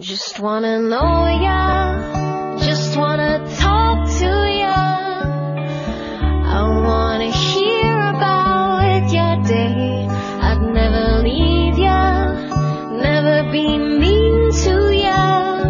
[0.00, 4.30] Just wanna know ya, just wanna talk to
[4.62, 4.78] ya.
[6.46, 10.06] I wanna hear about your day.
[10.40, 12.30] I'd never leave ya,
[12.94, 15.66] never be mean to ya.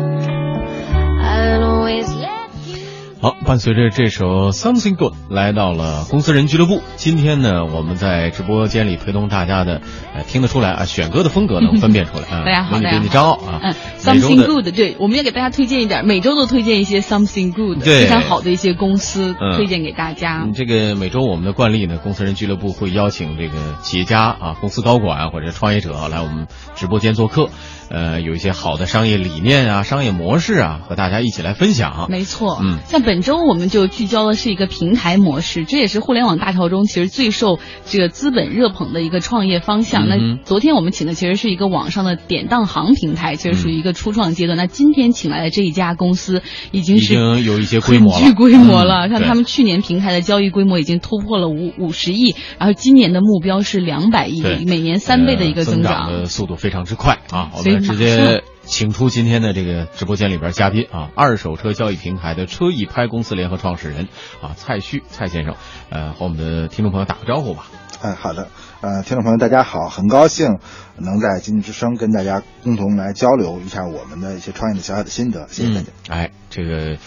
[1.24, 2.84] I'd always let you.
[3.22, 6.82] 好，伴随着这首《Something Good》来到了公司人俱乐部。
[6.96, 9.80] 今天呢，我们在直播间里陪同大家的，
[10.14, 12.44] 呃，听得出来啊，选歌的风格能分辨出来啊。
[12.44, 20.42] 大家好大家好张傲啊，嗯，something good，对，我们也给大家推荐一点，每周都推荐一些 something good，对非常好的一些公司嗯推荐给大家。
[20.44, 27.48] 嗯，这个每周我们的惯例呢，公司人俱乐部会邀请这个企业家啊、公司高管或者创业者来我们直播间做客，
[27.88, 32.08] 呃，有一些好的商业理念啊、商业模式啊，和大家一起来分享。
[32.10, 40.06] 没错，嗯像本周我们就聚焦的是一个平台模式，这也是互联网大潮中其实最受这个资本热捧的一个创业方向。
[40.06, 44.56] 嗯那昨天我们请的其实是一个网上的典当行平台，其实属于一个初创阶段。
[44.56, 49.06] 那今天请来的这一家公司已经已是经有一些规模了，规模了。
[49.06, 56.12] 嗯像他们去年平台的交易规模已经突破了五五十亿，然后今年的目标是两百亿，每年三倍的一个呃增长。
[56.12, 57.50] 的速度非常之快啊！
[57.56, 64.08] 我所以们直接请出今天的这个直播间里边嘉宾啊，二手车交易平台的车易拍公司联合创始人
[64.42, 65.54] 啊蔡旭蔡先生，
[65.88, 67.66] 呃，和我们的听众朋友打个招呼吧。
[68.02, 68.48] 哎，好的，
[68.82, 70.58] 呃，听众朋友大家好，很高兴
[70.96, 75.86] 能在经济之声跟大家共同来交流一下我们的一些创业的小小的心得，谢谢大家。
[76.08, 76.18] 嗯。
[76.18, 76.98] 哎，这个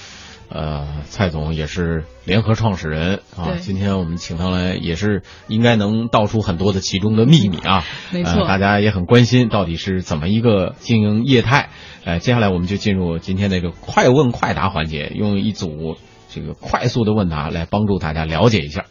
[0.54, 3.56] 呃，蔡总也是联合创始人啊。
[3.62, 7.86] 今天我们请他来，也是应该能道出很多的其中的秘密啊。
[8.12, 11.70] 没错呃大家也很关心到底是怎么一个经营业态。
[12.04, 15.96] 呃，接下来我们就进入今天这个快问快答环节，用一组
[16.30, 18.86] 这个快速的问答来帮助大家了解一下。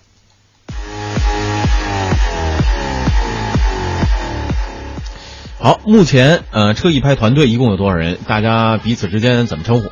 [5.58, 8.16] 好，目前呃车易拍团队一共有多少人？
[8.26, 9.90] 大家彼此之间怎么称呼？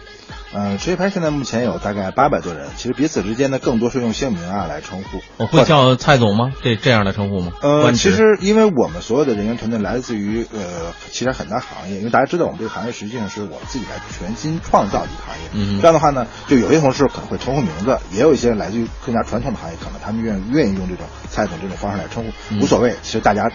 [0.53, 5.21] 呃，职业拍现在目前有大概八百多人，其实彼此之间呢，更多是用姓名啊来称呼。
[5.37, 6.53] 我会叫蔡总吗？
[6.63, 7.53] 这这样的称呼吗？
[7.61, 15.51] 呃，其实因为我们所有的人员团队来自于呃，其实很大行业，因为大家知道我们这个行业实际上是我们自己来全新创造的一个行业。
[15.53, 22.95] 嗯这样的话呢，就有些同事可能会称呼名字，也有一些来自于更加传统的行业，可能他们愿愿意用这种蔡总这种方式来称呼，嗯无所谓。
[23.03, 23.51] 其实大家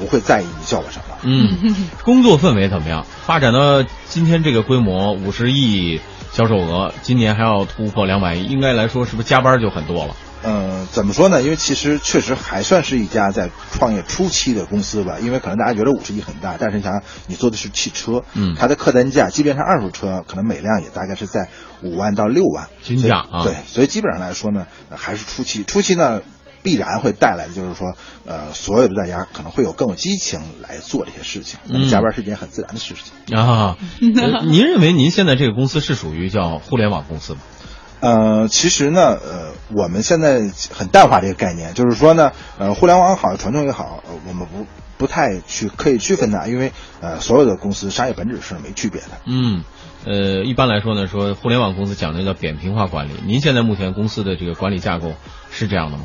[0.00, 1.16] 不会在意你叫我什么。
[1.22, 3.04] 嗯， 工作氛围怎么样？
[3.26, 6.00] 发展到今天这个规模，五十亿
[6.32, 10.16] 销售额，今年还要突破两百亿，应该来说是不是加班就很多了？
[10.42, 11.42] 嗯，怎么说呢？
[11.42, 15.18] 因为其实确实还算是一家在创业初期的公司吧。
[15.20, 21.48] 因为可能大家觉得五十亿很大，但是你想，你做的是汽车，嗯它的客单价，即便是二手车，可能每辆也大概是在
[21.82, 25.62] 五万到六万均价啊对，所以基本上来说呢，呃还是初期。
[25.62, 26.22] 初期呢，
[26.62, 27.94] 必然会带来的就是说，
[28.26, 31.58] 呃，所有的大家可能会有更有激情来做这些事情。
[31.66, 33.36] 那么嗯加班是一件很自然的事情。
[33.36, 37.40] 啊，呃 您认为您现在这个公司是属于叫互联网公司吗？
[38.00, 40.40] 呃，其实呢，呃，我们现在
[40.72, 44.66] 很淡化这个概念，就是说呢，呃，互联网好，传统也好，呃我们不
[44.96, 46.72] 不太去可以区分它，因为
[47.02, 49.08] 呃，所有的公司商业本质是没区别的。
[49.26, 49.64] 嗯，
[50.06, 53.12] 呃，一般来说呢，说互联网公司讲的叫扁平化管理。
[53.26, 55.12] 您现在目前公司的这个管理架构
[55.50, 56.04] 是这样的吗？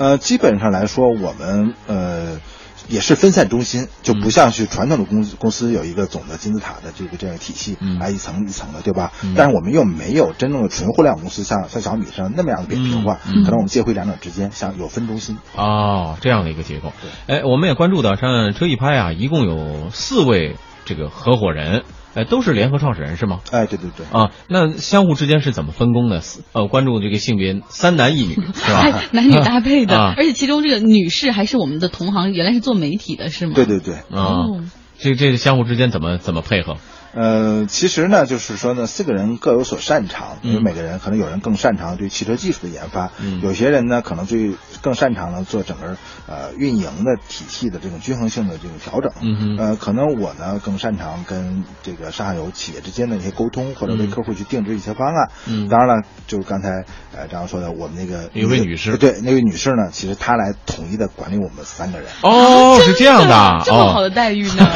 [0.00, 2.40] 呃，基本上来说，我们呃
[2.88, 9.12] 也是分散中心，就不像是传统的公司公司有一个总的金字塔的这个这样体系，嗯啊，一层一层的，对吧？
[9.22, 15.36] 嗯但是我们又没有真正的纯互联网公司像像小米上那么样的扁平化，可能我们介乎两者之间，像有分中心。
[15.54, 16.94] 哦，这样的一个结构。
[17.26, 20.56] 哎，我们也关注到，像车易拍啊，一共有四位
[20.86, 21.84] 这个合伙人，
[22.14, 23.40] 哎，都是联合创始人是吗？
[23.52, 24.06] 哎，对对对。
[24.12, 26.20] 啊，那相互之间是怎么分工的？
[26.52, 28.80] 呃，关注这个性别，三男一女 是吧？
[28.82, 33.52] 还 男女搭配的，啊而且其中这个女士还是我们的同行，原来是做媒体的，是吗？
[33.54, 34.60] 对对对，啊哦，
[34.98, 36.76] 这这相互之间怎么怎么配合？
[37.12, 43.40] 呃，其实呢，就是说呢，四个人各有所擅长，因为嗯每个人可能有人更擅长对汽车技术的研发，嗯。
[43.42, 45.96] 有些人呢可能最更擅长呢做整个
[46.28, 49.56] 呃运营的体系的这种均衡性的这种调整，嗯哼。
[49.58, 55.30] 呃，可能我呢更擅长跟这个上下游企业之间的一些沟通，或者为嗯客户去定制一些方案。
[55.46, 55.68] 嗯。
[55.68, 56.84] 当然了，就是刚才
[57.16, 58.96] 呃张说的，我们那个一位女士。
[58.96, 62.08] 对那位女士呢，其实她来统一的管理我们三个人。
[62.22, 64.70] 哦，是这样的啊， 这么好哦，的待遇呢？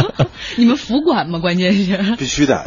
[0.56, 1.38] 你们服管吗？
[1.38, 2.64] 关键是 必须的，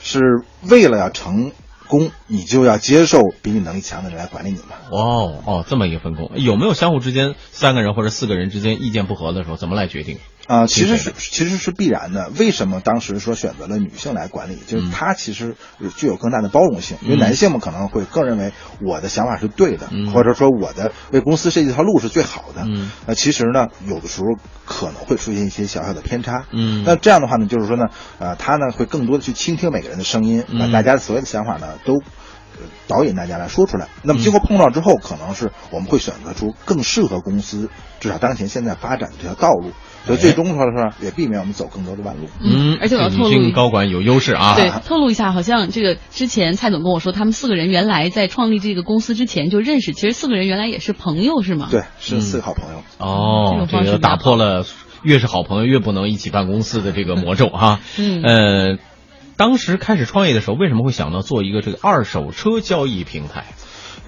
[0.00, 0.20] 是
[0.68, 1.52] 为了要成
[1.86, 4.76] 功，你就要接受比你能力强的人来管理你嘛。
[4.90, 10.18] 哦哦，这么一个分工，有没有相互之间三个人或者四个人之间意见不合的时候，怎么来决定？
[10.48, 12.30] 啊、其实是是其实是必然的。
[12.38, 14.56] 为什么当时说选择了女性来管理？
[14.66, 15.54] 就是嗯她其实
[15.96, 22.62] 具有更大的包容性，因为嗯男性们可能会更认为我的想法是对的，嗯或者说我的为公司设计一条路是最好的。
[22.64, 24.26] 嗯那其实呢，有的时候
[24.64, 26.46] 可能会出现一些小小的偏差。
[26.50, 27.84] 嗯那这样的话呢，就是说呢，
[28.18, 31.94] 呃，他呢会更多的去倾听每个人的声音，把嗯大家的所有的想法呢都。
[31.94, 33.86] 呃导引大家来说出来。
[34.02, 37.70] 那么嗯经过碰撞之后，可能是我们会选择出更适合公司
[38.00, 39.70] 至少当前现在发展的这条道路，
[40.06, 42.28] 所以最终说是也避免我们走更多的弯路。
[42.40, 44.54] 嗯，而且我要透露一高管有优势啊。
[44.56, 51.68] 对，透露一下，好像这个之前蔡总跟我说，他们四个人原来在创立这个公司之前就认识，其实四个人原来也是朋友，是吗？
[51.70, 52.82] 对，是四个好朋友。
[52.98, 54.64] 哦，这个打破了
[55.02, 57.80] 越是好朋友越不能一起办公司的这个魔咒哈。
[57.98, 58.78] 嗯呃，
[59.36, 63.44] 当时开始创业的时候，为什么会想到做一个这个二手车交易平台？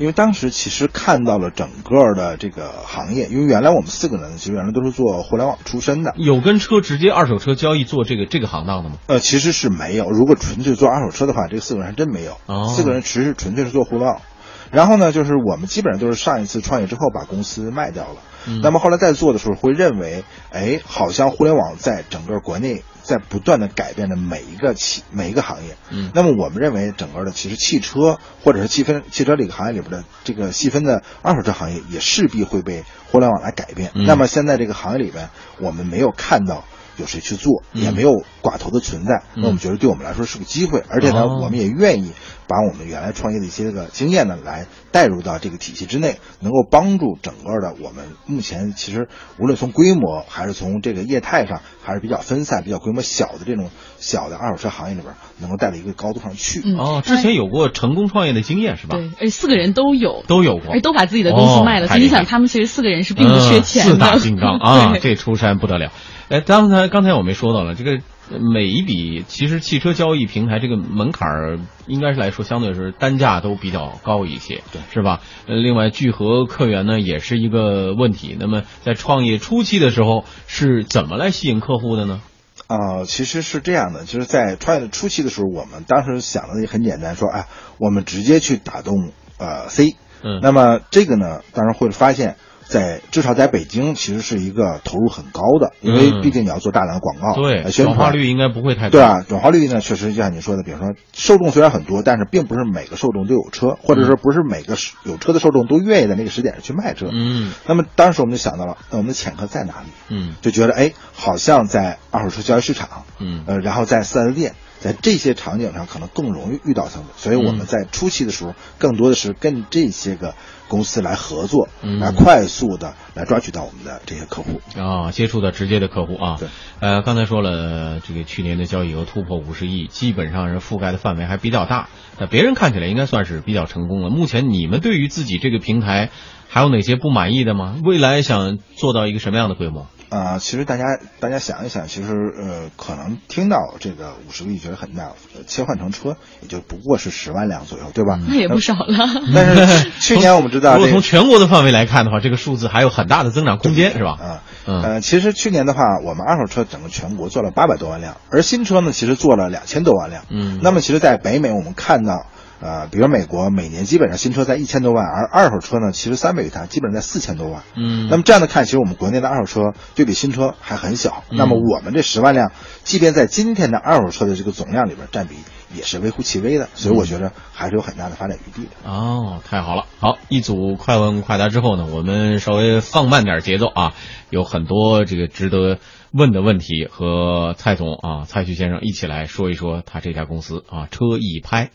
[0.01, 8.97] 因为当时其实看到了整个的这个行业，因为原来我们四个人其实原来都是做互联网出身的，有跟车直接二手车交易做这个这个行当的吗？
[9.09, 10.11] 呃，其实是没有。
[10.11, 12.39] 如果纯粹做二手车的话，这个四个人还真没有。
[12.47, 14.23] 哦四个人其实纯粹是做互联网。
[14.71, 18.21] 然后呢，就是我们基本上都是上一次创业之后把公司卖掉了。
[18.47, 25.77] 嗯那么后来在做的时候，会认为，哎，好像互联网在整个国内在不断的改变着每一个企每一个行业。
[25.91, 33.91] 嗯那么我们认为，整个的其实汽车或者是细分汽车这个行业里边的这个细分的二手车行业，也势必会被互联网来改变。
[33.95, 36.65] 嗯那么现在这个行业里边，我们没有看到
[36.97, 39.23] 有谁去做，嗯也没有寡头的存在。
[39.35, 42.13] 嗯那我们觉得对我们来说是个机会，而且呢，哦我们也愿意
[42.51, 49.09] 把我们原来创业的一些个经验呢，来带入到这个体系之内，能够帮助整个的我们目前其实
[49.39, 56.61] 无论从规模还是从这个业态上，还是比较分散、比较规模小的这种小的二手车行业里边，能够带到一个高度上去。
[56.65, 58.97] 嗯哦，之前有过成功创业的经验是吧？
[58.97, 63.93] 对，而且四个人都有，都有过而都把自己的公司卖了，所以你想，他们其实四个人是并不缺钱的。
[63.93, 65.93] 嗯四大金刚啊， 这出山不得了。
[66.29, 67.99] 哎，刚才刚才我们说到了，这个
[68.39, 75.21] 每一笔其实汽车交易平台这个门槛儿，应该是来说相对是单价都比较高一些，对，是吧？
[75.47, 78.37] 呃，另外聚合客源呢也是一个问题。
[78.39, 82.21] 那么在创业初期的时候是怎么来吸引客户的呢？
[82.69, 87.47] 啊、其实是这样的，就是在创业的初期的时候，我们当时想的也很简单，说，哎，
[87.79, 92.37] 我们直接去打动呃 C，嗯那么这个呢，当然会发现。
[92.71, 98.91] 在至少在北京，其实是一个投入很高的，因为嗯毕竟你要做大量的广告，对，呃宣转化传率应该不会太高。
[98.91, 107.09] 对啊，转化率呢，确实就像你说的，比如说受众虽然很多，但是并不是每个受众都有车，或者说不是每个有车的受众都愿意在那个时点上去卖车。
[107.13, 109.89] 嗯那么当时我们就想到了，那我们的潜客在哪里？
[110.09, 120.35] 嗯就觉得哎，好像在二手车交易市场，嗯呃，然后在四 S 店，在这些场景上可能更容易遇到他们，所以我们嗯在初期的时候，更多的是跟这些个
[120.71, 124.61] 公司来合作，嗯来快速的来抓取到我们的这些客户。
[124.79, 126.37] 啊，接触到直接的客户啊。
[126.39, 131.89] 对，呃，刚才说了，这个去年的交易额突破五十亿，基本上是覆盖的范围还比较大。
[132.21, 134.11] 那别人看起来应该算是比较成功了。
[134.11, 136.11] 目前你们对于自己这个平台
[136.49, 137.77] 还有哪些不满意的吗？
[137.85, 139.89] 未来想做到一个什么样的规模？
[140.11, 140.85] 啊、其实大家
[141.21, 148.19] 大家想一想，其实呃，可能听到这个五十个亿觉得很大，呃切换成车也就不过是十万辆左右，对吧？
[148.29, 149.09] 那也不少了。
[149.35, 154.11] 但是 去年我们知道如果从全国的范围来看的话，这个数字还有很大的增长空间，是吧？
[154.21, 160.25] 啊，嗯呃，其实去年的话，我们二手车整个全国做了八百多万辆，而新车呢，其实做了两千多万辆。
[160.29, 162.27] 嗯那么其实，在北美我们看到，
[162.61, 167.63] 呃，比如美国每年基本上新车在一千多万，而二手车呢，其实三倍于它，基本上在四千多万。
[167.75, 171.25] 嗯那么这样的看，其实我们国内的二手车对比新车还很小。
[171.31, 172.53] 嗯那么我们这十万辆，
[172.85, 175.37] 即便在今天的二手车的这个总量里边，占比
[175.75, 178.91] 也是微乎其微的，所以我觉得还是有很大的发展余地的。
[178.91, 179.87] 哦，太好了！
[179.99, 183.95] 好，一组快问快答之后呢，我们稍微放慢点节奏啊，
[184.29, 185.79] 有很多这个值得
[186.13, 191.71] 问的问题，和蔡总啊，蔡旭先生一起来说一说他这家公司啊，车易拍。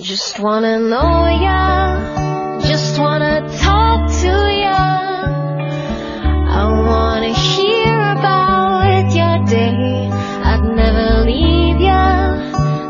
[0.00, 4.34] Just wanna know ya, just wanna talk to
[4.66, 4.82] ya.
[6.50, 10.10] I wanna hear about your day.
[10.42, 12.34] I'd never leave ya,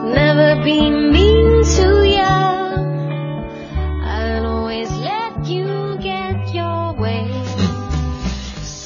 [0.05, 2.35] never be mean to ya.
[4.03, 7.29] I'd always let you get your way.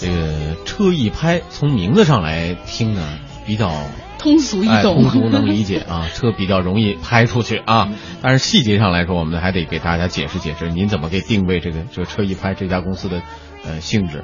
[0.00, 3.00] 这个车易拍从名字上来听呢，
[3.45, 3.71] 比较
[4.17, 7.89] 通俗易哎，懂，通俗能理解啊， 车比较容易拍出去啊。
[8.21, 13.21] 但是细节上来说，我们还得给大家解释解释，您怎么给定位这个这个车一拍这家公司的
[13.65, 14.23] 呃性质？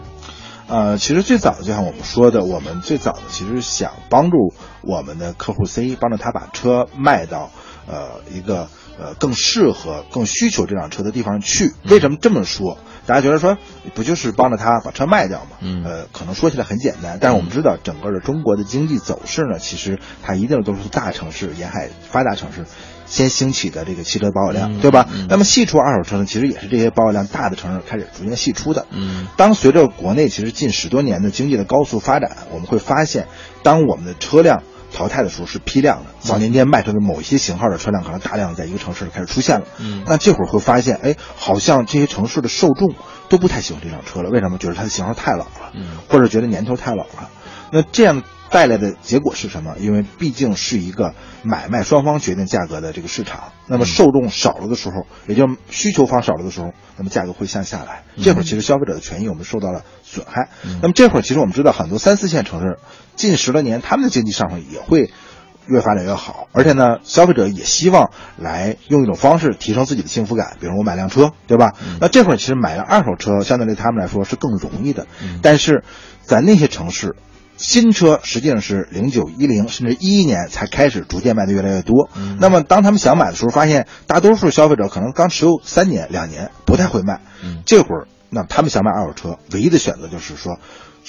[0.68, 7.50] 呃，其实最早就像我们说的，我们最早的其实想帮助我们的客户 C，帮助他把车卖到
[7.88, 11.72] 呃一个呃更适合、更需求这辆车的地方去。
[11.90, 12.78] 为什么这么说？
[13.06, 13.58] 大家觉得说
[13.96, 15.58] 不就是帮着他把车卖掉吗？
[15.62, 22.66] 嗯呃，可能说起来很简单，但是我们知道整个的中国的经济走势呢，其实它一定都是大城市、沿海发达城市。
[23.08, 25.08] 先兴起的这个汽车保有量，嗯对吧？
[25.12, 28.86] 嗯那么细出二手车呢，其实也是这些保有量大的城市开始逐渐细出的。
[28.92, 33.26] 嗯当随着国内其实近十多年的经济的高速发展，我们会发现，
[33.64, 34.62] 当我们的车辆
[34.94, 36.12] 淘汰的时候是批量的。
[36.20, 39.66] 早年间卖出的某一些型号的车辆，可能大量在一个城市开始出现了。
[39.80, 42.94] 嗯那这会儿会发现，哎，好像这些城市的受众
[43.30, 44.30] 都不太喜欢这辆车了。
[44.30, 44.58] 为什么？
[44.58, 47.30] 觉得它的型号太老了，嗯或者觉得年头太老了。
[47.72, 49.76] 那这样带来的结果是什么？
[49.80, 51.14] 因为毕竟是一个
[51.44, 58.04] 买卖双方决定价格的这个市场，那么受众少了的时候，也就需求方少了的时候，那么价格会向下来。
[58.22, 60.50] 这会儿其实消费者的权益我们受到了损害。
[60.82, 62.78] 那么这会儿其实我们知道，很多三四线城市
[63.16, 65.12] 近十多年他们的经济上升也会。
[65.68, 71.74] 越发展越好，而且呢，消费者也希望来用一种方式提升自己的幸福感，比如我买辆车，对吧？
[72.02, 75.06] 那这会儿其实买辆二手车，相对于他们来说是更容易的。
[75.44, 75.84] 但是
[76.24, 77.16] 在那些城市，
[77.60, 82.10] 新车实际上是零九一零甚至一一年才开始逐渐卖的越来越多。
[82.40, 87.22] 那么当他们想买的时候，发现大多数消费者可能刚持有三年两年，不太会卖。
[87.44, 90.58] 嗯这会儿，那他们想买二手车，唯一的选择就是说。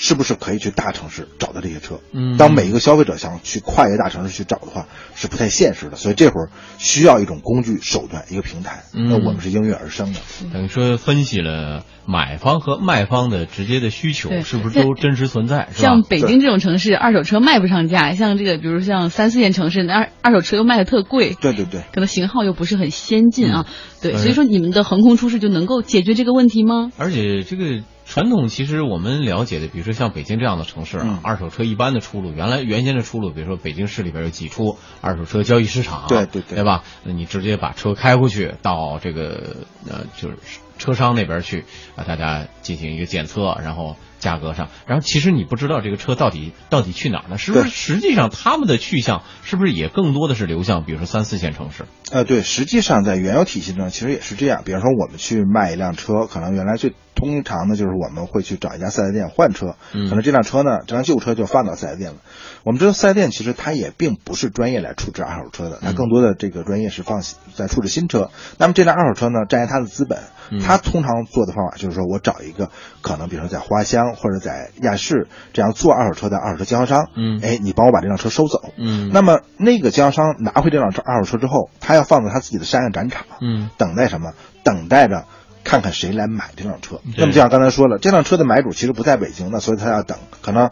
[0.02, 2.00] 是不是可以去大城市找到这些车？
[2.14, 5.96] 嗯当每一个消费者想去跨越大城市去找的话，是不太现实的。
[5.96, 8.84] 所以这会儿需要一种工具手段，一个平台。
[8.94, 10.20] 嗯那我们是应运而生的。
[10.54, 16.00] 等于说分析了买方和卖方的直接的需求是不是都真实存在，像？
[16.08, 21.82] 北京这种城市，二手车卖不上价；像这个，比如像三四线城市，那二二手车又卖的特贵，对对对。
[21.92, 23.66] 可能型号又不是很先进啊。
[24.00, 26.90] 对，嗯所以说你们的横空出世就能够解决这个问题吗？
[26.96, 36.82] 而且这个传统其实我们了解的，比如说像北京这样的城市啊，嗯二手车一般的出路，原来原先的出路，比如说北京市里边有几处二手车交易市场，对对对对吧？
[37.04, 40.36] 那你直接把车开过去到这个呃就是
[40.76, 41.64] 车商那边去
[41.94, 47.38] 啊，大家进行一个检测，然后价格上，然后其实你不知道这个车到底到底去哪儿呢？
[47.38, 51.86] 是不是实际上他们的去向是不是也更多的是流向比如说三四线城市？
[52.12, 54.62] 呃，对，实际上在原有体系中其实也是这样。
[54.64, 62.18] 比方说，我们去卖一辆车，可能原来最通常的就是我们会去找一家四 S 店换车，嗯可能这辆车呢，这辆旧车就放到四 S 店了。
[62.64, 67.22] 我们知道四 S 店其实它也并不是专业来处置二手车的，它更多的这个专业是放
[67.54, 68.30] 在处置新车。
[68.58, 70.18] 那么这辆二手车呢，占用它的资本，
[70.58, 72.70] 它通常做的方法就是说我找一个
[73.02, 84.32] 可能比如说在花乡或者在亚市这样做二手车的二手车经销商，嗯哎，你帮我把这辆车收走，嗯那么那个经销商拿回这辆车二手车之后，他要放在他自己的山上展场，嗯等待什么？
[84.64, 85.24] 等待着
[85.64, 87.00] 看看谁来买这辆车。
[87.16, 90.70] 那么就像刚才说了，这辆车的买主其实不在北京的，所以他要等，可能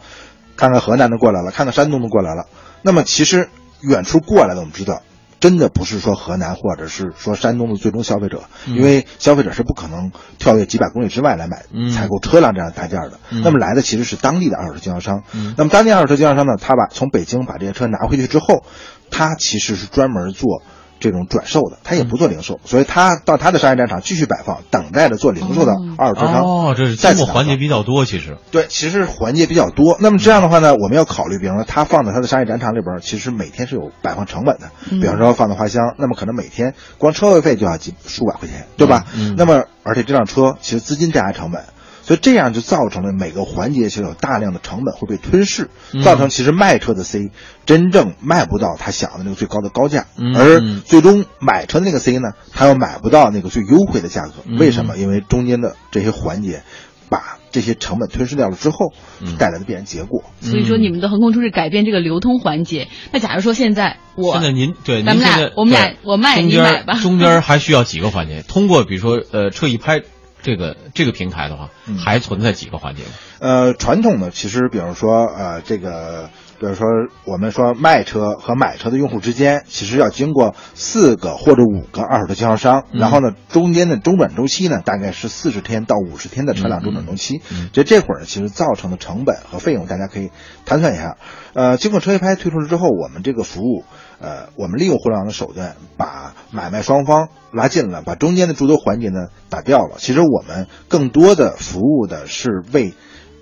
[0.57, 2.47] 看看河南的过来了，看看山东的过来了。
[2.81, 3.49] 那么其实
[3.81, 5.01] 远处过来的，我们知道。
[5.39, 13.19] 真的不是说河南或者是说山东的最终消费者，因为消费者是不可能跳跃几百公里之外来买、嗯采购车辆这样的大件的。
[13.31, 15.23] 嗯那么来的其实是当地的二手车经销商。
[15.33, 18.63] 嗯那么当地二手车经销商呢，他把从北京把这些车拿回去之后，
[19.09, 20.61] 他其实是专门做
[20.99, 26.43] 这种转售的，他也不做零售，所以他到他的商业战场继续摆放，等待着做零售的二手车商。
[26.43, 28.37] 哦，这是再次打经过环节比较多，其实。
[28.51, 29.97] 对，其实环节比较多。
[29.99, 34.71] 那么这样的话呢，我们要考虑，比方说他放在他的商业展场里边，其实每天是有摆放成本的。
[34.89, 39.05] 比方说放在花乡，那么可能每天光车位费就要几数百块钱，对吧？
[39.37, 41.63] 那么而且这辆车其实资金占压成本。
[42.09, 47.29] 所以这样就造成了每个环节其实有大量的成本会被吞噬，嗯造成其实卖车的 C
[47.67, 54.33] 真正卖不到他想的那个最高的高价，嗯而嗯最终买车的那个 C 呢，他又买不到那个最优惠的价格。
[54.45, 54.97] 嗯为什么？
[54.97, 56.63] 因为中间的这些环节
[57.09, 60.23] 把这些成本吞噬掉了之后嗯带来的必然结果。
[60.41, 62.87] 所以说你们的横空出世改变这个流通环节。
[63.11, 68.41] 那假如说现在我现在您对咱们俩我们俩我卖你买吧中间还需要几个环节？
[68.47, 70.01] 通过比如说呃车一拍
[70.41, 73.09] 这个这个平台的话，嗯还存在几个环节吗？
[73.39, 76.29] 呃，传统的其实，比如说，呃，这个，
[76.59, 76.87] 比如说，
[77.25, 87.41] 我们说卖车和买车的用户之间，其实要经过四个或者五个二手车经销商，嗯然后呢，中间的中转周期呢，大概是四十天到五十天的车辆中转周期。
[87.51, 90.31] 嗯这这会儿呢，其实造成的成本和费用，大家可以
[90.65, 91.17] 盘算一下。
[91.53, 93.83] 呃，经过车一拍推出了之后，我们这个服务，
[94.19, 99.95] 呃，我们利用互联网的手段，把买卖双方拉近了，把中间的诸多环节呢打掉了。
[99.97, 102.93] 其实我们更多的服务的是为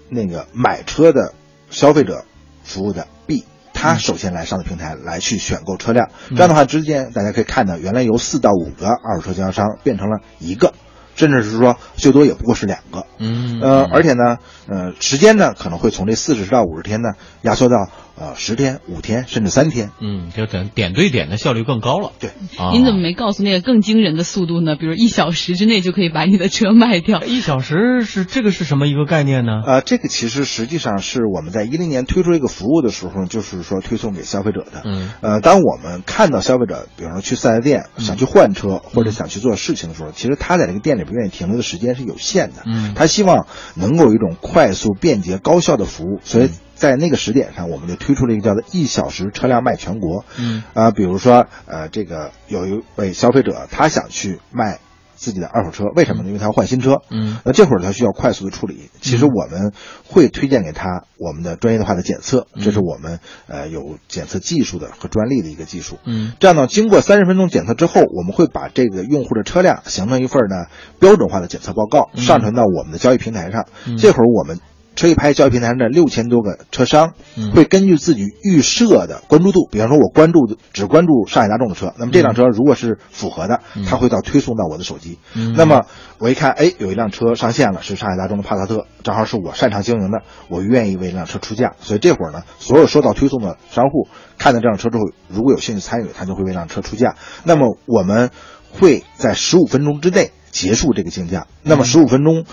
[0.10, 1.34] 那个买车的
[1.70, 2.26] 消费者
[2.64, 3.44] 服务的 B，
[3.74, 6.10] 他首先来上的平台来去选购车辆。
[6.30, 10.74] 这样的话，之间大家可以看到，原来由四到五个二手车经销商变成了一个。
[11.16, 13.04] 甚至是说最多也不过是两个。
[13.18, 17.10] 嗯呃，而且呢，呃，时间呢可能会从这四十到五十天呢
[17.42, 17.90] 压缩到
[18.20, 19.92] 呃十天、五天甚至三天。
[20.02, 22.12] 嗯，就等点对点的效率更高了。
[22.20, 24.76] 对，啊，您怎么没告诉那个更惊人的速度呢？
[24.76, 27.24] 比如一小时之内就可以把你的车卖掉。
[27.24, 29.62] 一小时是这个是什么一个概念呢？
[29.66, 34.82] 呃，这个其实实际上是我们在一零年推出这个服务的时候，就是说推送给消费者的。
[34.86, 42.64] 嗯呃，当我们看到消费者，比方说去四 S 店想去换车或者想去做事情的时候，其实他在这个店里边愿意停留的时间是有限的。
[42.66, 50.24] 嗯他希望能够有一种快速、便捷、高效的服务，所以在那个时点上，我们就推出了一个叫做“一小时车辆卖全国”。
[50.40, 54.80] 嗯啊、比如说，呃，这个有一位消费者，他想去卖
[55.16, 56.28] 自己的二手车，为什么呢？
[56.28, 57.02] 因为他要换新车。
[57.10, 59.74] 嗯那这会儿他需要快速的处理，其实我们
[60.08, 65.98] 会推荐给他我们的专业化的检测，这是我们呃有检测技术的和专利的一个技术。
[66.06, 70.68] 嗯这样呢，经过三十分钟检测之后，我们会把这个用户的车辆形成一份呢
[71.00, 73.66] 标准化的检测报告，上传到我们的交易平台上。
[73.98, 74.60] 这会儿我们
[74.98, 85.20] 车一拍交易平台上的六千多个车商，嗯会根据自己预设的关注度，比方说我关注只关注上海大众的车，那么这辆车如果是符合的，它会到推送到我的手机。
[85.36, 85.86] 嗯那么
[86.18, 91.76] 我一看，哎，有一辆车上线了，是上海大众的帕萨特，正好是我擅长经营的，我愿意为这辆车出价。
[91.80, 94.08] 所以这会儿呢，所有收到推送的商户
[94.40, 97.16] 看到这辆车之后，如果有兴趣参与，他就会为这辆车出价。
[97.44, 98.32] 那么我们
[98.72, 101.46] 会在十五分钟之内结束这个竞价。
[101.62, 102.46] 那么十五分钟。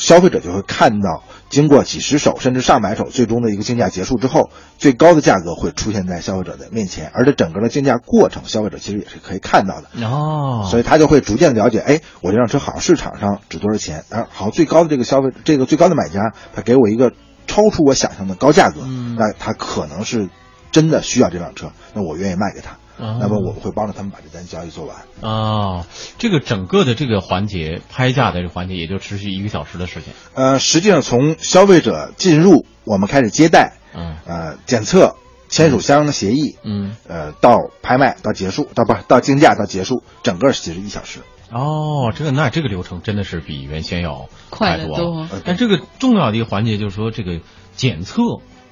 [0.00, 10.06] 消费者就会看到，经过几十手甚至上百手，最终的一个竞价结束之后，最高的价格会出现在消费者的面前，而这整个的竞价过程，消费者其实也是可以看到的。
[10.06, 17.12] 哦，所以他就会逐渐了解，哎，我这辆车好像市场上值多少钱，啊，好像最高的这个消费，这个最高的买家，他给我一个
[17.46, 19.16] 超出我想象的高价格，嗯。
[19.18, 20.30] 那他可能是
[20.72, 24.96] 真的需要这辆车，那我愿意卖给他，哦那么我们会帮着他们把这单交易做完。
[25.20, 25.86] 啊，
[26.18, 30.12] 这个整个的这个环节拍价的这个环节也就持续一个小时的时间。
[30.34, 35.16] 呃，实际上从消费者进入，我们开始接待，嗯呃，检测，
[35.48, 41.20] 签署相应的协议，嗯，呃，到拍卖到结束，到不是到竞价到结束，整个其实一小时。
[41.50, 45.28] 哦，这个那这个流程真的是比原先要快得多了。
[45.44, 47.40] 但这个重要的一个环节就是说这个
[47.74, 48.22] 检测。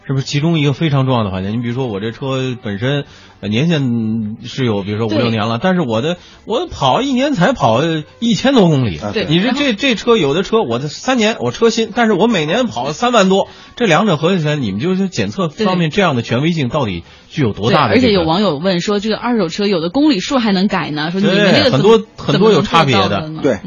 [0.09, 1.51] 是不是其中一个非常重要的环节？
[1.51, 3.05] 你比如说我这车本身
[3.41, 7.83] 呃年限是有，比如说五六年了，但是我的我跑一年才跑
[8.19, 8.97] 一千多公里。
[8.97, 18.07] 啊对你这这这车有的车我的三年我车新，但是我每年跑三万多，这两者合计起来，你们就是检测方面这样的权威性到底具有多，大的、这个？
[18.07, 21.11] 而且有网友问说，这个二手车有的公里数还能改呢？
[21.11, 23.61] 说你们对这个怎么很多很多有怎么能差别的对，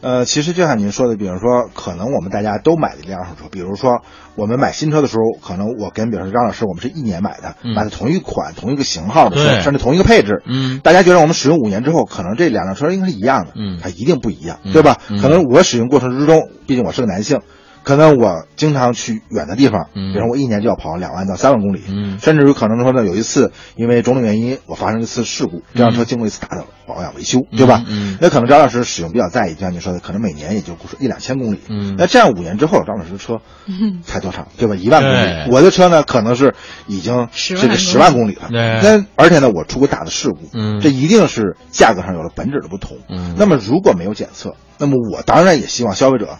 [0.00, 4.02] 呃，其实就像您说的，比如说，可能我们大家都买的一辆二手车，比如说
[4.36, 14.98] 我们买新车的时候，可能我跟比如说张老师，我们是一年买的，嗯买的同一款、同一个型号的车，甚至同一个配置，嗯大家觉得我们使用五年之后，可能这两辆车应该是一样的，嗯它一定不一样，嗯对吧？
[15.08, 17.40] 嗯可能我使用过程之中，毕竟我是个男性。
[17.88, 27.82] 可能我经常去远的地方，嗯比如我一年就要跑两万到三万公里，嗯甚至有可能说呢，有一次因为种种原因，我发生一次事故，这辆车经过一次大的保养维修，对吧？
[27.88, 31.60] 嗯嗯那可能张老师使用比较在意，就像你说的，可能每年也就一两千公里。
[31.70, 33.40] 嗯那这样五年之后，张老师的车
[34.04, 34.74] 才多长，对吧？
[34.74, 35.50] 一万公里。
[35.50, 36.54] 我的车呢，可能是
[36.88, 38.48] 已经10万这个十万公里了。
[38.82, 42.98] 那而且呢，我出过大的事故，嗯这一定是价格上有了本质的不同。
[43.08, 46.36] 嗯那么如果没有检测，那么我当然也希望消费者。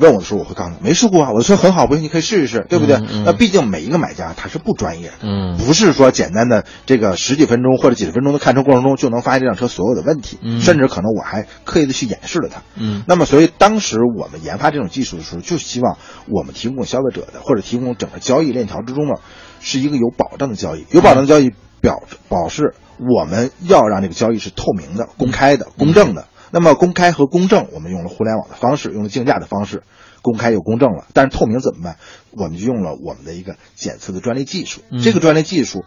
[0.00, 2.96] 问我的时候，我会告诉他没事故啊，我的车很好，不信你可以试一试，对不对？
[2.96, 12.62] 嗯嗯那毕竟每一个买家他是不专业的，嗯不是说简单的这个十几分钟或者几十分钟的看车过程中就能发现这辆车所有的问题，嗯甚至可能我还刻意的去掩饰了它。
[12.76, 19.14] 嗯那么，所以当时我们研发这种技术的时候，就希望我们提供给消费者的，或者提供整个交易链条之中呢，
[19.60, 20.86] 是一个有保障的交易。
[20.90, 26.26] 有保障的交易表保示我们要让这个交易是透明的、公开的、公正的。
[26.50, 29.82] 那么，公开和公正，我们用了互联网的方式，用了竞价的方式，
[30.22, 31.06] 公开又公正了。
[31.14, 31.96] 但是透明怎么办？
[32.32, 34.80] 我们就用了我们的一个检测的专利技术。
[34.90, 35.84] 嗯这个专利技术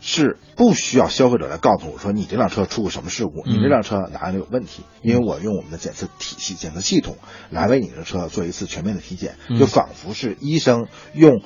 [0.00, 7.16] 是不需要消费者来告诉我说你这辆车出过什么事故，嗯你这辆车哪里有问题，因为我用我们的检测体系、检测系统
[7.50, 11.42] 来为你的车做一次全面的体检，嗯就仿佛是医生用，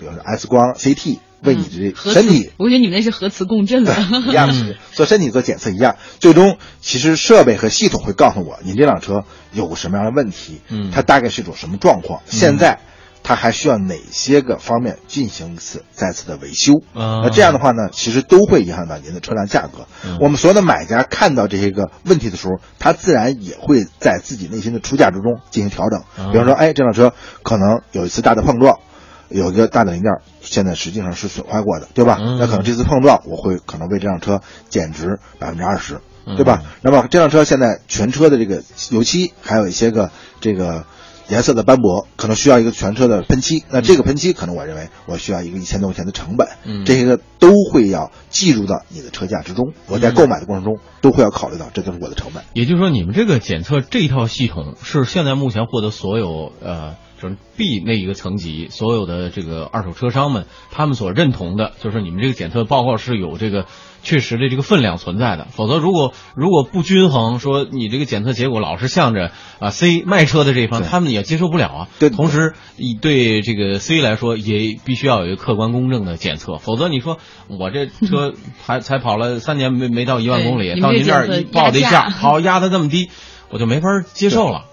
[0.00, 3.94] 比如说 X 光、CT 为你这嗯核磁身体我觉得你们那是核磁共振的。
[4.28, 12.80] 一样的事情，做身体做检测一样，最终其实设备和系统会告诉我，您这辆车有个什么样的问题，嗯它大概是一种什么状况，现在
[13.22, 16.74] 它还需要哪些个方面进行一次再次的维修。
[16.94, 19.86] 啊那这样的话呢，其实都会影响到您的车辆价格。
[20.04, 26.00] 嗯我们所有的买家看到这些个问题的时候，他自然也会在自己内心的出价之中进行调整。
[26.18, 28.78] 啊比方说，哎，这辆车可能有一次大的碰撞。
[29.30, 30.10] 有一个大的零件，
[30.42, 32.18] 现在实际上是损坏过的，对吧？
[32.20, 36.00] 嗯那可能这次碰撞，我会可能为这辆车减值百分之二十，
[36.36, 36.62] 对吧？
[36.82, 40.84] 那么这辆车现在全车的这个油漆还有一些个这个
[41.28, 43.64] 颜色的斑驳，可能需要一个全车的喷漆。
[43.70, 49.72] 那这个喷漆可能我认为我需要一个一千多块钱的成本，嗯这些个都会要计入到你的车价之中。
[49.86, 52.42] 我在购买的过程中都会要考虑到，这就是我的成本。
[52.52, 63.66] 也就是说，你们这个检测这一套系统是现在目前获得所有呃，就是 B 那一个层级所有的这个二手车商们他们所认同的，就是你们这个检测报告是有这个
[64.02, 65.46] 确实的这个分量存在的。
[65.50, 71.88] 否则，如果如果不均衡，说你这个检测结果老是向着啊 C 卖车的这一方，他们也接受不了啊。
[71.98, 78.32] 对同时，以对这个 C 来说，也必须要有一个客观公正的检测，否则你说我这车
[78.64, 83.10] 才才跑了三年没没到一万公里，到您这儿一报的一压价价，好压的这么低，
[83.50, 84.64] 我就没法接受了。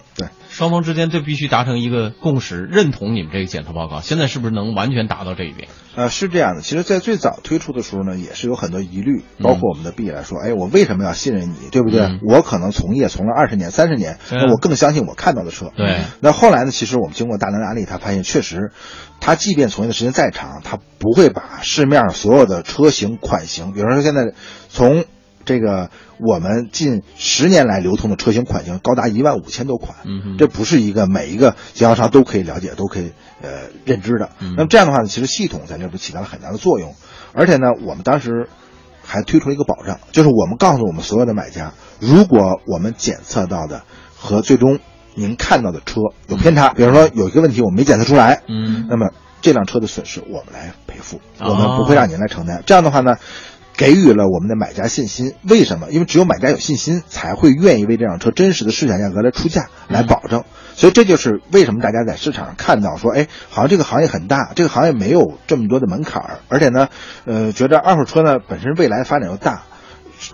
[0.58, 4.00] 对，双方之间这必须达成一个共识，认同你们这个检测报告。
[4.00, 5.68] 现在是不是能完全达到这一点？
[5.94, 6.62] 呃，是这样的。
[6.62, 12.00] 其实，在最早推出的时候呢，也是有很多疑虑，包括我们的 B 来说，哎，我为什么要信任你，对不对？
[12.02, 15.70] 嗯我可能从业从了二十年、三十年，那我更相信我看到的车。
[15.76, 16.70] 对那后来呢？
[16.70, 18.72] 其实我们经过大量的案例，他发现确实，
[19.20, 24.32] 他即便从业的时间再长，他不会把市面上所有的车型款型，比如说现在
[24.68, 25.04] 从
[25.48, 34.28] 这个我们近十年来流通的车型款型高达一万五千多款，嗯这不是一个每一个经销商都可以了解、都可以呃认知的。
[34.40, 34.52] 嗯。
[34.58, 36.94] 那么这样的话呢，其实系统在这边起到了很大的作用，
[37.32, 38.50] 而且呢，我们当时
[39.02, 43.84] 还推出了一个保障，就是我们告诉我们所有的买家，如果我们检测到的
[44.14, 44.80] 和最终
[45.14, 48.86] 您看到的车有偏差，比如说有一个问题我们没检测出来，嗯。
[48.90, 49.08] 那么
[49.40, 51.52] 这辆车的损失我们来赔付，哦。
[51.52, 52.62] 我们不会让您来承担。
[52.66, 53.16] 这样的话呢，
[53.78, 55.32] 给予了我们的买家信心。
[55.42, 55.90] 为什么？
[55.90, 60.44] 因为只有买家有信心，才会愿意为这辆车真实的市场价格来出价，来保证。
[60.74, 66.88] 所以这就是为什么大家在市场上看到说，哎，好像这个行业很大，这个行业没有这么多的门槛儿，而且呢，
[67.24, 69.62] 呃，觉得二手车呢本身未来发展又大。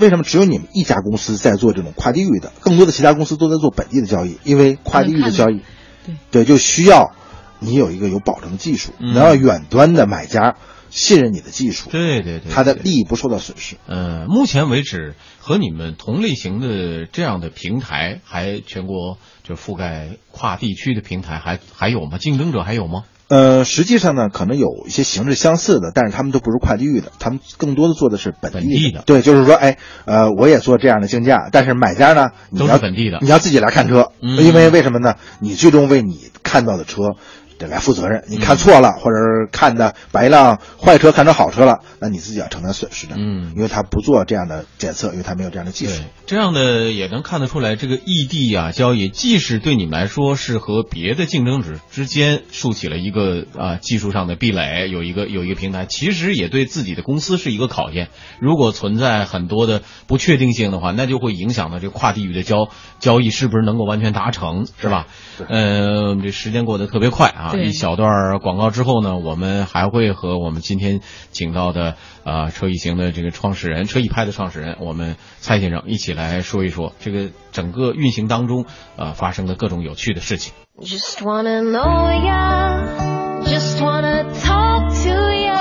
[0.00, 2.50] 为什么只有你们一家公司在做这种跨地域的？
[2.60, 5.60] 更多的其他公司都在做本地的交易，因为跨地域的交易，
[6.06, 7.12] 对对，就需要
[7.58, 10.56] 你有一个有保证的技术，嗯能让远端的买家
[10.94, 13.74] 信任你的技术，对对对，他的利益不受到损失。
[13.88, 22.18] 呃，目前为止和你们同类型的这样的平台，还全国就覆盖跨地区的平台还还有吗？
[22.18, 23.02] 竞争者还有吗？
[23.26, 35.16] 呃，实际上呢，可能有一些形式相似的，但是他们都不是跨地域的，他们更多的做的是本地的对，就是说，哎，呃，我也做这样的竞价，但是买家呢，你都是要本地的你要自己来看车，嗯因为为什么呢？
[35.40, 37.16] 你最终为你看到的车。
[37.58, 43.14] 得来负责任，你看错了，或者是看的把一辆坏车看成好车了，那你自己要承担损失的。
[43.16, 58.08] 嗯因为他不做这样的检测，因为他没有这样的技术。，这样的也能看得出来，这个异地啊交易，即使对你们来说是和别的竞争者之间竖起了一个啊技术上的壁垒，有一个有一个平台，其实也对自己的公司是一个考验。
[58.40, 65.06] 如果存在很多的不确定性的话，那就会影响到这个跨地域的交交易是不是能够完全达成，是吧？
[65.38, 67.50] 对呃，这时间过得特别快啊！
[67.56, 80.52] 对一小段广告之后呢，我们还会和我们今天请到的啊、车一行的这个创始人、车一拍的创始人，我们蔡先生一起来说一说这个整个运行当中呃发生的各种有趣的事情。
[80.80, 85.54] Just wanna know ya, just wanna talk to ya.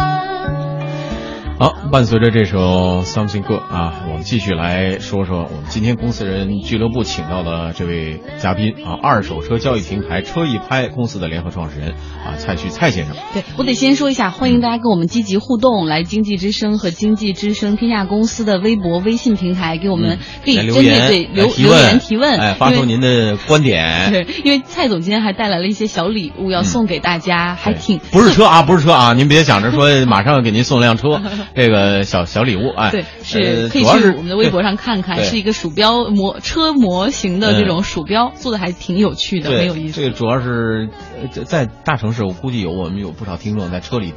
[1.60, 13.16] 好，伴随着这首 Something Good 啊，我们继续来说说我们今天公司人俱乐部请到的这位嘉宾啊，二手车交易平台车易拍公司的联合创始人啊蔡旭蔡先生。
[13.36, 24.10] 对我得先说一下，欢迎大家跟我们积极互动，来经济之声和经济之声天下公司的微博、微信平台给我们可以针对留言对留提留言问提问，哎，发出您的观点。
[24.12, 31.22] 对，因为蔡总今天还带来了一些小礼物要送给大家，还挺不是车啊，不是车啊，您别想着说马上给您送辆车，
[31.54, 40.02] 这个小小礼物，哎，对，是呃可以去我们的微博上看看，是一个鼠标模车模型的这种鼠标，做的还挺有趣的，很有意思。
[40.02, 40.90] 这个主要是
[41.22, 44.14] 呃在在大城市，我估计有我们有不少听众在车里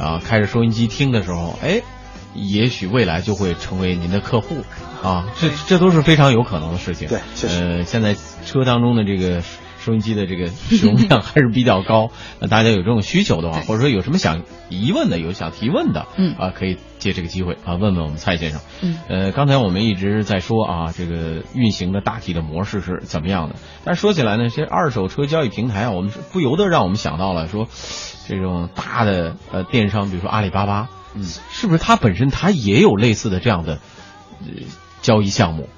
[0.00, 1.82] 嗯啊开着收音机听的时候，哎，
[2.34, 4.56] 也许未来就会成为您的客户
[5.02, 7.08] 啊，这这都是非常有可能的事情。
[7.08, 9.42] 对确实呃，现在车当中的这个。
[9.84, 12.08] 收音机的这个使用量 还是比较高，
[12.40, 18.62] 那大家有这种需求的话，或者说有什么想疑问的，有想提问的，嗯啊，可以借这个机会啊问问我们蔡先生。
[18.80, 23.56] 嗯呃，刚才我们一直在说啊，这个运行的大体的模式是怎么样的？
[23.84, 27.68] 但是说起来呢，这二手车交易平台啊，我们是不由得让我们想到了说，
[28.26, 33.80] 这种大的呃电商，比如说阿里巴巴，嗯，是不是它本身它也有类似的这样的
[34.40, 34.46] 呃
[35.02, 35.68] 交易项目？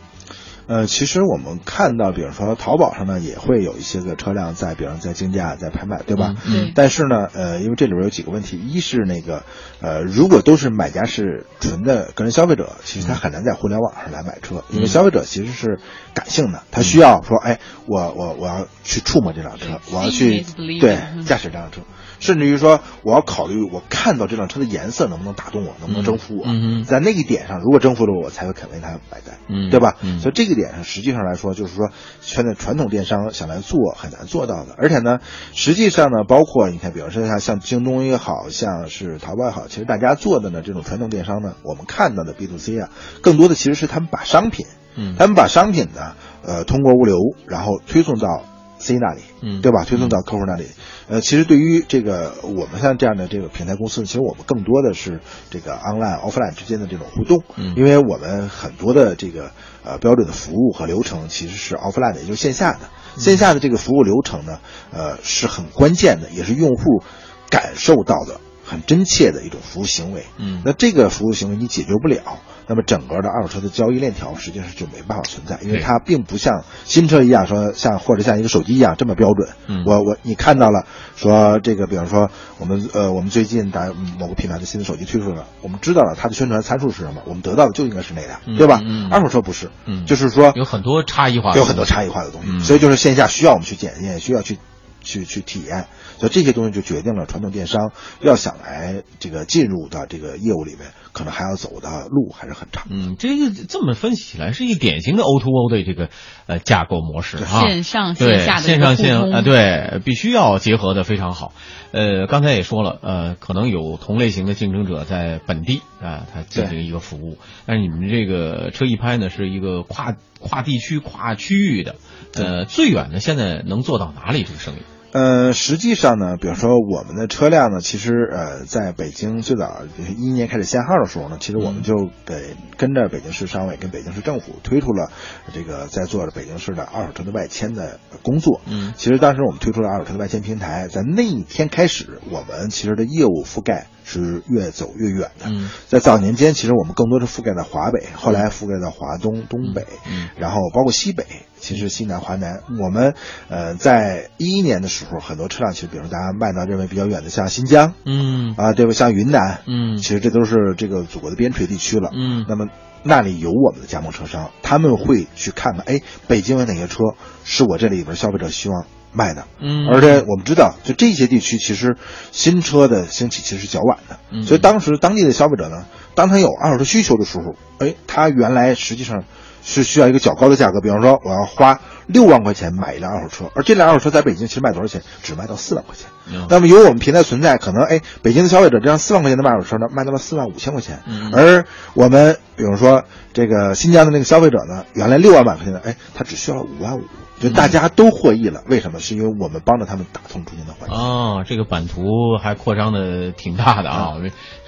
[0.67, 6.35] 呃，其实我们看到，比如说淘宝上呢，也会有一些个车辆在，比如在竞价、在拍卖，对吧？
[6.45, 9.45] 嗯对但是呢，呃，因为这里边有几个问题，一是那个，
[9.81, 15.79] 呃，如果都是买家是纯的个人消费者，其实他很难在互联网上来买车，因为消费者其实是
[16.15, 20.45] 感性的，他需要说，哎，我我我要去触摸这辆车，我要去
[20.81, 21.81] 对嗯驾驶这辆车。
[22.19, 26.45] 甚至于说，我要考虑我看到这辆车的颜色能不能打动我，能不能征服我，
[26.85, 29.97] 在那一点上，如果征服了我，我才会肯为它买单，嗯对吧？
[30.03, 34.75] 嗯所以这个点上，实际上来说，就是说，现在传统电商想来做很难做到的。
[34.79, 35.21] 而且呢，
[35.53, 48.45] 实际上呢，包括你看，比如说像像京东也好像是淘宝也好，其实大家做的呢，这种传统电商呢，我们看到的 B to C 啊，更多的其实是他们把商品，嗯他们把商品呢，呃，通过物流，然后推送到
[48.79, 49.85] C 那里，嗯对吧？
[49.85, 50.67] 推送到客户那里。
[51.09, 59.51] 呃，其实对于这个我们像这样的这个平台公司，其实我们更多的是这个 online offline 之间的这种互动，嗯因为我们很多的这个
[59.85, 62.81] 呃标准的服务和流程其实是 offline 的，也就是线下的。
[63.17, 64.59] 线下的这个服务流程呢，
[64.93, 67.03] 呃，是很关键的，也是用户
[67.49, 70.27] 感受到的很真切的一种服务行为。
[70.37, 79.49] 嗯那这个服务行为你解决不了，那么整个的二手车的交易链条实际上就没办法存在，因为它并不像新车一样说像或者像一个手机一样这么标准。
[79.69, 88.81] 嗯我我你看到了说这个，比方说我们呃我们最近打某个品牌的新的手机推出了，我们知道了它的宣传参数是什么，我们得到的就应该是那辆，嗯对吧？
[88.83, 94.59] 嗯嗯二手车不是，嗯就是说有很多差异化有很多差异化的东西，嗯所以就是线下需要我们去检验，需要去
[95.03, 95.87] 去去体验，
[96.19, 102.89] 所以这些东西就决定了传统电商要想来这个进入到这个业务里面，可能还要走的路还是很长。
[102.91, 106.11] 嗯，这个这么分析起来是一个典型的 O to O 的这个
[106.47, 111.55] 呃架构模式啊，线上线下的线上线一个互通啊、对，必须要结合的非常好。
[111.93, 121.95] 呃，刚才也说了，呃，可能有同类型的竞争者在本地啊，它进行一个服务，但是你们这个车一拍呢是一个跨跨地区、跨区域的，
[122.35, 124.81] 呃，最远的现在能做到哪里这个生意？
[125.13, 135.11] 呃，实际上呢，比如说我们的车辆呢，其实呃，在北京最早一一年开始限号的时候呢，其实我们就给跟着北京市商委跟北京市政府推出了
[135.55, 138.61] 这个在做北京市的二手车的外迁的工作。
[138.67, 145.47] 嗯其实当时我们推出了二手车的外迁平台，在那一天开始，我们其实的业务覆盖是越走越远的。
[145.47, 151.27] 嗯在早年间，其实我们更多是覆盖在华北，后来覆盖到华东、东北，嗯然后包括西北，
[151.59, 152.61] 其实西南、华南。
[152.81, 153.15] 我们
[153.49, 158.93] 呃在一一年的时候，很多车辆其实，比如大家卖到认为比较远的，像新疆嗯啊，对吧？
[158.93, 162.11] 像云南，嗯其实这都是这个祖国的边陲地区了。
[162.15, 162.69] 嗯那么
[163.03, 167.03] 那里有我们的加盟车商，他们会去看看，哎，北京有哪些车
[167.45, 169.45] 是我这里边消费者希望卖的。
[169.59, 171.97] 嗯，而且我们知道，就这些地区，其实
[172.33, 174.43] 新车的兴起其实是较晚的，嗯。
[174.43, 179.25] 所以当时当地的消费者呢，当他有二手车需求的时候，哎，他原来实际上
[179.63, 185.03] 是需要一个较高的价格，比方说我要花六万块钱买一辆二手车，而这辆二手车在北京其实卖多少钱？
[185.23, 186.07] 只卖到四万块钱。
[186.33, 186.47] 嗯。
[186.49, 191.33] 那么有我们平台存在，可能哎，北京的消费者这辆四万块钱的卖二手车呢，卖到了四万五千块钱，嗯。
[191.35, 191.65] 而
[191.95, 197.03] 我们比如说这个新疆的那个消费者呢，原来六万买块钱的，哎，他只需要了五万五，
[197.41, 198.63] 就大家都获益了。
[198.69, 198.99] 为什么？
[198.99, 200.95] 是因为我们帮着他们打通中间的环节。
[200.95, 202.05] 哦，这个版图
[202.41, 204.15] 还扩张的挺大的啊！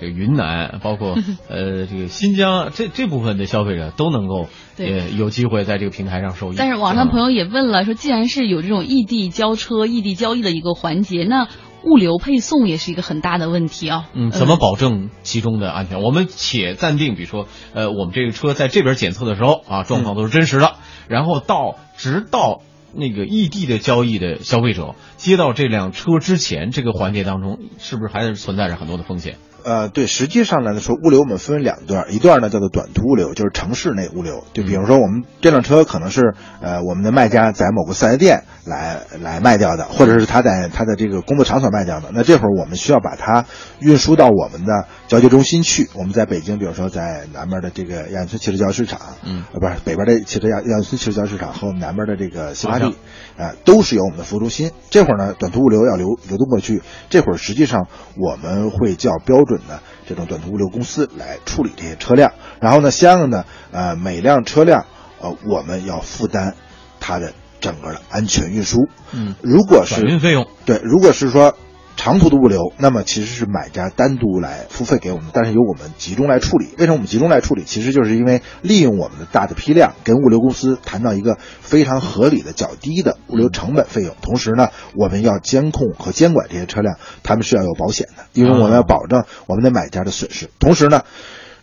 [0.00, 1.16] 这个云南，包括
[1.48, 6.57] 呃这个新疆，这这部分的消费者都能够对呃有机会在这个平台上受益。
[6.57, 11.48] 但是网上朋友友也问了，说既然是有这种异地交车、异地交易的一个环节，那
[11.85, 14.07] 物流配送也是一个很大的问题啊。
[14.12, 16.02] 嗯，怎么保证其中的安全？
[16.02, 20.74] 我们且暂定，比如说，呃，我们这个车在这边检测的时候啊，状况都是真实的，
[21.09, 22.63] 然后到直到
[22.95, 29.37] 那个异地的交易的消费者接到这辆车之前，这个环节当中，是不是还是存在着很多的风险？
[29.64, 34.44] 呃，对，实际上来说，物流我们分为两段，一段呢叫做短途物流，就是城市内物流。
[34.55, 42.11] 就比如说，我们这辆车可能是呃我们的卖家在某个四 S 店来来卖掉的，或者是他在他的这个工作场所卖掉的。
[42.14, 43.44] 那这会儿我们需要把它
[43.81, 45.88] 运输到我们的交接中心去。
[45.94, 52.97] 我们在北京，比如说在南边的这个亚运村汽车交易市场，嗯呃，不是北边的汽车亚亚运村汽车交易市场和我们南边的这个新发好地，
[53.37, 54.71] 呃，都是有我们的服务中心。
[54.90, 64.87] 这会儿呢，短途物流要流流动过去，这会儿实际上我们会叫标准的这种短途物流公司来处理这些车辆，然后呢，相应的呃每辆车辆
[65.21, 66.55] 呃我们要负担
[67.01, 68.89] 它的整个的安全运输。
[69.13, 71.57] 嗯，如果是转运费用，对，如果是说
[71.99, 76.69] 长途的物流，那么其实是买家单独来付费给我们，但是由我们集中来处理。
[76.79, 77.65] 为什么我们集中来处理？
[77.65, 84.15] 其实就是因为利用我们的大的批量，跟物流公司谈到一个非常合理的、较低的物流成本费用。
[84.23, 90.49] 同时呢，我们要监控和监管这些车辆，他们是要有保险的，因为我们要保证我们的买家的损失。
[90.61, 91.03] 同时呢，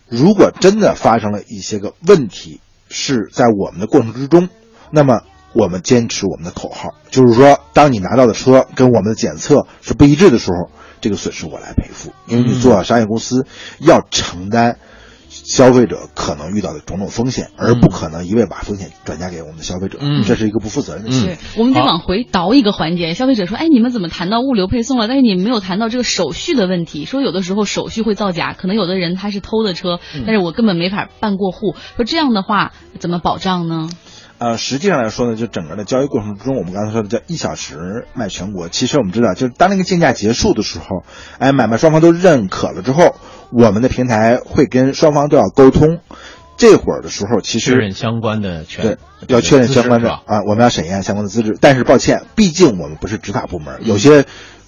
[0.06, 4.50] 如果真的发生了一些个问题，是在我们的过程之中，
[4.92, 5.22] 那么
[5.56, 13.46] 我们坚持我们的口号，就是说，当你拿到的车跟我们的检测是不一致的时候，这个损失我来赔付，因为你做商业公司
[13.80, 14.78] 要承担。
[15.28, 21.36] 消费者可能遇到的种种风险，而不可能一味把风险转嫁给我们的消费者，嗯这是一个不负责任的行为。
[21.56, 23.12] 我们得往回倒一个环节。
[23.12, 25.08] 消费者说：“哎，你们怎么谈到物流配送了？
[25.08, 27.04] 但是你们没有谈到这个手续的问题。
[27.04, 31.76] 说有的时候手续会造假，可能有的人他是偷的车，嗯但是我根本没法办过户。
[31.96, 33.88] 说这样的话怎么保障呢？
[34.38, 38.68] 呃，实际上来说呢，就整个的交易过程之中，我们刚才说的叫一小时卖全国。
[38.68, 41.04] 其实我们知道，就是当那个竞价结束的时候，
[41.38, 43.16] 哎，买卖双方都认可了之后，
[43.50, 46.00] 我们的平台会跟双方都要沟通。
[46.58, 51.58] 这会儿的时候，其实确认相关的权对，要确认相关的啊，我们要审验相关的资质。
[51.60, 54.24] 但是抱歉，毕竟我们不是执法部门，有些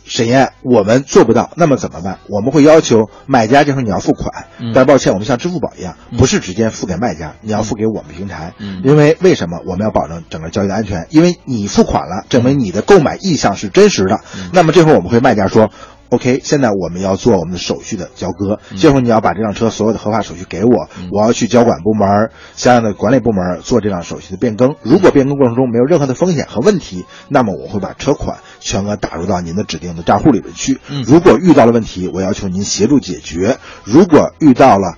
[0.09, 1.51] 审验我们做不到。
[1.57, 2.18] 那么怎么办？
[2.29, 8.55] 我们会要求买家这时候你要付款，嗯但是抱歉，我们像支付宝一样，不是直接付给卖家，你要付给我们平台。
[8.59, 11.07] 嗯因为为什么我们要保证整个交易的安全？
[11.11, 14.21] 因为你付款了，证明你的购买意向是真实的。
[14.37, 15.71] 嗯那么这会儿我们会卖家说。
[16.11, 24.75] OK，现在我们要做我们的手续的交割，嗯这会儿你要把这辆车所有的合法手续给我，我要去交管部门、相应的管理部门做这辆手续的变更。
[24.83, 30.81] 如果变更过程中没有任何的风险和问题，那么我会把车款全额打入到您的指定的账户里面去。
[30.88, 33.59] 嗯如果遇到了问题，我要求您协助解决。
[33.85, 34.97] 如果遇到了，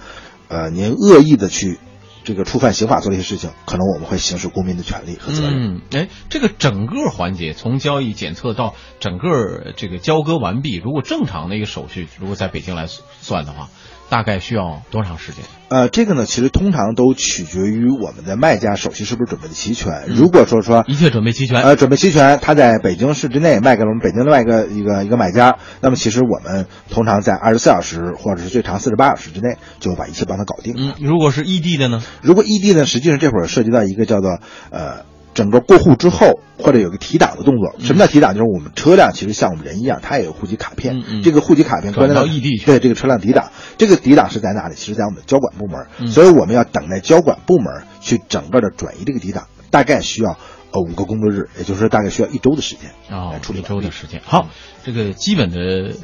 [0.48, 1.78] 呃，您恶意的去
[2.24, 5.76] 这个触犯刑法做了一些事情，可能我们会行使公民的权利和责任。
[5.76, 13.68] 嗯，哎，这个整个环节从交易检测到整个这个交割完毕，如果正常的一个手续，如果在北京来算的话，
[14.10, 15.42] 大概需要多长时间？
[15.68, 19.92] 呃，这个呢，其实通常都取决于我们的卖家手续是不是准备的齐全。
[20.08, 21.62] 嗯如果说说一切准备齐全。
[21.62, 30.74] 呃，准备齐全，他在北京市之内卖给了我们北京另外一个一个一个买家，那么其实我们通常在二十四小时或者是最长四十八小时之内就把一切帮他搞定。
[30.76, 32.02] 嗯，如果是异地的呢？
[32.20, 35.08] 如果异地呢，实际上这会儿涉及到一个叫做呃。
[35.34, 37.74] 整个过户之后，或者有个提档的动作。
[37.78, 38.34] 什么叫提档？
[38.34, 41.22] 就是我们车辆其实像我们人一样，它也有户籍卡片。
[41.22, 44.74] 这个户籍卡片转关联到异地去对这个车辆抵档，这个抵档是在哪里？
[44.74, 50.38] 其实在我们的交管部门，嗯所以我们要等待交管部门去整个的转移这个抵档，大概需要
[50.72, 54.20] 呃五个工作日，也就是说大概需要一周的时间啊来处理一周的时间。
[54.24, 54.48] 好，
[54.84, 55.94] 这个基本的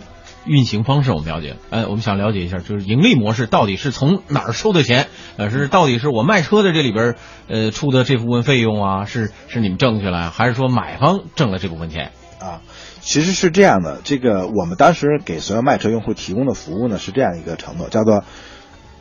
[0.46, 5.08] 运行方式我们了解了，哎，我们想了解一下，就是盈利模式到底是从哪儿收的钱？
[5.36, 7.16] 呃，是到底是我卖车的这里边儿
[7.48, 12.12] 呃出的这部分费用啊，是是你们挣去了，还是说买方挣了这部分钱？
[12.40, 12.60] 啊。
[13.00, 18.24] 其实是这样的，这个我们当时给所有卖车用户提供的服务呢是这样一个承诺，叫做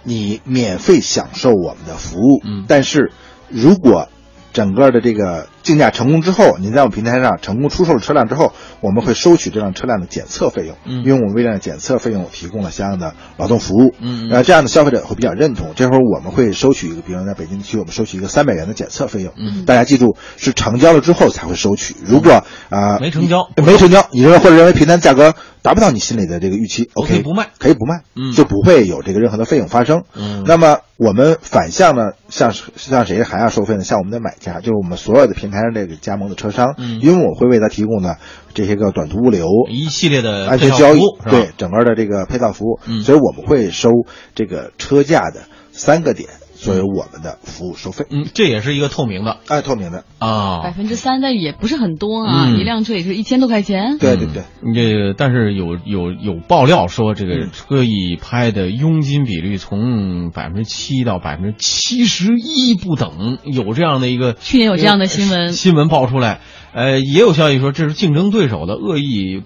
[0.04, 3.12] 你免费享受我们的服务，嗯但是
[3.50, 4.10] 如果
[4.56, 11.04] 整个的这个竞价成功之后，您在我们平台上成功出售了车辆之后，我们会收取这辆车辆的检测费用，嗯。
[11.04, 14.30] 因为我们为这辆检测费用提供了相应的劳动服务，嗯嗯。
[14.30, 15.74] 然后这样的消费者会比较认同。
[15.76, 19.66] 这会儿我们会收取一个，比如在北京地区，我们收取一个三百元的检测费用，嗯。
[19.66, 23.50] 大家记住是成交了之后才会收取，如果啊、没成交。
[23.58, 25.36] 没成交，你认为或者认为平台价格
[25.66, 30.04] 达不到你心里的这个预期我可以不卖可以不卖，嗯就不会有这个任何的费用发生。
[30.14, 33.84] 嗯那么我们反向呢，像像谁还要收费呢？
[33.84, 38.18] 像我们的买家，就是我们所有的平台上这个加盟的车商，嗯因为我会为他提供呢
[38.54, 39.48] 这些个短途物流。
[39.68, 43.90] 一系列的安全交易对整个的这个配套服务，嗯所以我们会收
[44.36, 49.38] 这个车价的三个点作为我们的服务收费，嗯，这也是一个透明的。
[49.48, 52.60] 哎，透明的，啊，百分之三，但也不是很多啊，嗯。
[52.60, 53.98] 一辆车也是一千多块钱。
[53.98, 54.44] 对对对。
[54.64, 54.74] 嗯。
[54.74, 57.50] 这个但是有有有爆料说，这个嗯。
[57.52, 65.54] 车易拍的佣金比率从百分之七到百分之七十一不等，有这样的一个去年有这样的新闻。
[65.54, 66.40] 新闻爆出来，
[66.74, 69.44] 呃，也有消息说这是竞争对手的恶意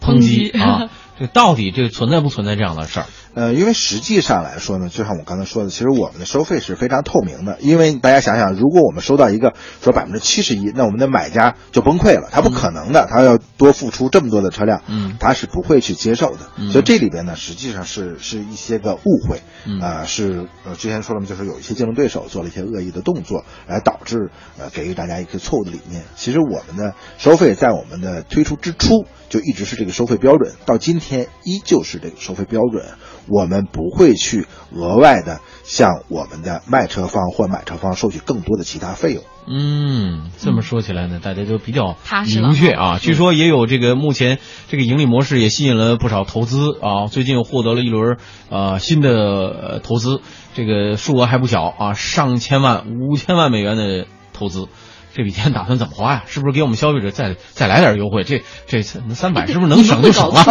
[0.00, 0.50] 抨击。
[0.50, 0.58] 抨击。
[0.58, 3.06] 啊，这到底这存在不存在这样的事儿？
[3.38, 7.56] 呃，因为实际上来说呢，就像我刚才说的，其实我们的收费是非常透明的。
[7.60, 16.50] 因为大家想想，如果我们收到一个说百分之七十一，那我们的买家就崩溃了，他不可能的，他要多付出这么多的车辆，嗯他是不会去接受的。
[16.56, 26.02] 嗯所以这里边呢，实际上是是一些个误会，嗯啊、是呃之前说了嘛，就是有一些竞争对手做了一些恶意的动作，来导致呃给予大家一个错误的理念。
[26.16, 32.84] 其实我们的收费在我们的推出之初就一直是这个收费标准，到今天依旧是这个收费标准。
[33.28, 39.22] 我们不会去额外的向我们的卖车方或买车方收取更多的其他费用。
[39.50, 42.98] 嗯，这么说起来呢，大家都比较明确啊。
[43.00, 44.38] 据说也有这个目前
[44.68, 48.18] 这个盈利模式也吸引了不少投资啊，最近又获得了一轮
[48.50, 50.20] 呃新的呃投资，
[50.54, 54.68] 这个数额还不小啊，上千万、五千万美元的投资。
[55.18, 56.22] 这笔钱打算怎么花呀？
[56.30, 58.22] 是不是给我们消费者再再来点优惠？
[58.22, 60.44] 这这三百是不是能省就省啊？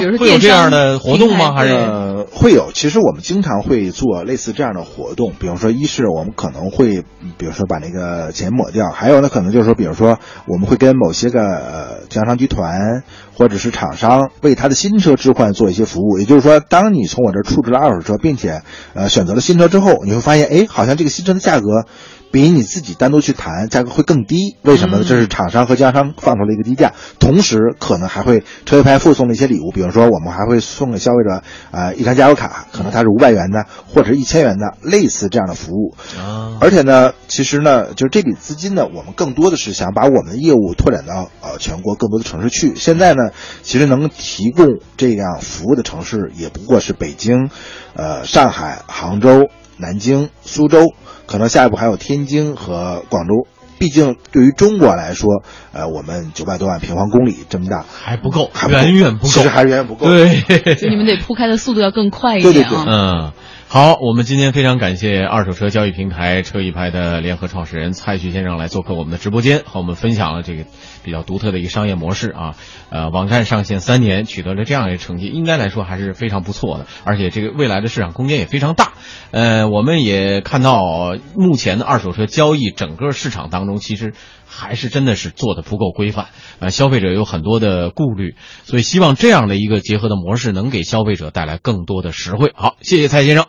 [0.00, 1.54] 比如说会有这样的活动吗？
[1.56, 2.72] 还是会有。
[2.74, 7.04] 其实我们经常会做类似这样的活动，比如说，一是我们可能会，
[7.38, 16.18] 比如说把那个钱抹掉；还有呢，可能就是说，比如说，我们会跟某些个呃经销商集团或者是厂商为他的新车置换做一些服务。
[16.18, 18.60] 也就是说，当你从我这儿处置了二手车，并且
[18.92, 21.86] 呃选择了新车之后，你会发现，哎，好像这个新车的价格。
[22.32, 24.56] 比你自己单独去谈，价格会更低。
[24.62, 25.04] 为什么呢？
[25.06, 35.94] 这是厂商和经销商放出了一个低价，同时可能还会车位牌附送了一些礼物，比如说我们还会送给消费者啊一张加油卡，可能它是五百元的或者一千元的，类似这样的服务。
[36.18, 42.74] 啊，而且呢，其实呢，就是这笔资金呢，我们更多的是想把我们的业务拓展到呃全国更多的城市去。
[42.74, 43.30] 现在呢，
[43.62, 47.50] 其实能提供这样服务的城市也不过是北京、
[47.94, 50.94] 呃上海、杭州、南京、苏州。
[51.24, 53.46] 可能下一步还有天津和广州，
[53.78, 55.42] 毕竟对于中国来说，
[55.72, 60.06] 呃，我们九百多万平方公里这么大还不够，还远远不够，其实还是远远不够。
[60.08, 60.40] 对，
[60.74, 62.84] 所以你们得铺开的速度要更快一对对点啊。
[62.86, 63.32] 嗯，
[63.72, 70.66] 好，我们今天非常感谢二手车交易平台车一拍的联合创始人蔡旭先生来做客我们的直播间，和我们分享了这个
[71.02, 72.54] 比较独特的一个商业模式啊。
[72.90, 78.92] 呃，网站上线三年，取得了这样一个成绩，应该来说还是非常不错的，而且这个未来的市场空间也非常大。
[79.30, 84.12] 呃，我们也看到目前的二手车交易整个市场当中，其实
[84.46, 86.26] 还是真的是做的不够规范，
[86.58, 92.52] 呃，消费者有很多的顾虑，所以希望这样的一个结合的模式能给消费者带来更多的实惠。
[92.54, 93.46] 好，谢谢蔡先生。